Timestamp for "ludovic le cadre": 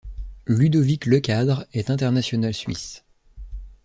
0.47-1.65